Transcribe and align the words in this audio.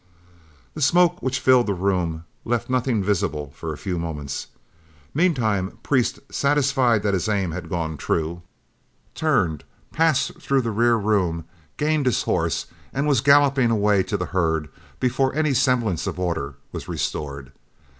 The 0.73 0.81
smoke 0.81 1.21
which 1.21 1.39
filled 1.39 1.67
the 1.67 1.75
room 1.75 2.25
left 2.43 2.71
nothing 2.71 3.03
visible 3.03 3.51
for 3.55 3.71
a 3.71 3.77
few 3.77 3.99
moments. 3.99 4.47
Meantime 5.13 5.77
Priest, 5.83 6.17
satisfied 6.31 7.03
that 7.03 7.13
his 7.13 7.29
aim 7.29 7.51
had 7.51 7.69
gone 7.69 7.97
true, 7.97 8.41
turned, 9.13 9.63
passed 9.93 10.41
through 10.41 10.61
the 10.63 10.71
rear 10.71 10.95
room, 10.95 11.45
gained 11.77 12.07
his 12.07 12.23
horse, 12.23 12.65
and 12.91 13.07
was 13.07 13.21
galloping 13.21 13.69
away 13.69 14.01
to 14.01 14.17
the 14.17 14.25
herd 14.33 14.69
before 14.99 15.35
any 15.35 15.53
semblance 15.53 16.07
of 16.07 16.19
order 16.19 16.55
was 16.71 16.87
restored. 16.87 17.51